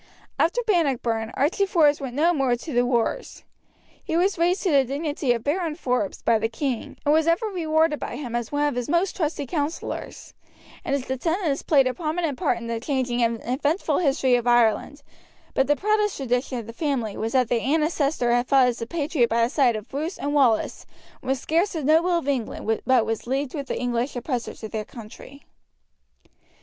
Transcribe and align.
After 0.39 0.63
Bannockburn 0.65 1.29
Archie 1.35 1.67
Forbes 1.67 2.01
went 2.01 2.15
no 2.15 2.33
more 2.33 2.55
to 2.55 2.73
the 2.73 2.87
wars. 2.87 3.43
He 4.03 4.17
was 4.17 4.35
raised 4.39 4.63
to 4.63 4.71
the 4.71 4.83
dignity 4.83 5.31
of 5.31 5.43
Baron 5.43 5.75
Forbes 5.75 6.23
by 6.23 6.39
the 6.39 6.49
king, 6.49 6.97
and 7.05 7.13
was 7.13 7.27
ever 7.27 7.45
rewarded 7.45 7.99
by 7.99 8.15
him 8.15 8.35
as 8.35 8.51
one 8.51 8.67
of 8.67 8.73
his 8.73 8.89
most 8.89 9.15
trusty 9.15 9.45
councillors, 9.45 10.33
and 10.83 10.95
his 10.95 11.05
descendants 11.05 11.61
played 11.61 11.85
a 11.85 11.93
prominent 11.93 12.35
part 12.39 12.57
in 12.57 12.65
the 12.65 12.79
changing 12.79 13.21
and 13.21 13.41
eventful 13.43 13.99
history 13.99 14.33
of 14.33 14.45
Scotland; 14.45 15.03
but 15.53 15.67
the 15.67 15.75
proudest 15.75 16.17
tradition 16.17 16.57
of 16.57 16.65
the 16.65 16.73
family 16.73 17.15
was 17.15 17.33
that 17.33 17.47
their 17.49 17.61
ancestor 17.61 18.31
had 18.31 18.47
fought 18.47 18.65
as 18.69 18.81
a 18.81 18.87
patriot 18.87 19.29
by 19.29 19.43
the 19.43 19.51
side 19.51 19.75
of 19.75 19.87
Bruce 19.87 20.17
and 20.17 20.33
Wallace 20.33 20.87
when 21.19 21.35
scarce 21.35 21.75
a 21.75 21.83
noble 21.83 22.09
of 22.17 22.25
Scotland 22.25 22.81
but 22.87 23.05
was 23.05 23.27
leagued 23.27 23.53
with 23.53 23.67
the 23.67 23.79
English 23.79 24.15
oppressors 24.15 24.63
of 24.63 24.71
their 24.71 24.83
country. 24.83 25.45